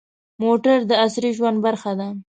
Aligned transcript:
موټر 0.43 0.77
د 0.89 0.91
عصري 1.03 1.31
ژوند 1.37 1.57
برخه 1.65 1.91
ده. 1.99 2.07